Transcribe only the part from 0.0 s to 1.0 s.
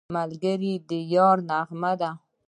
ملګری د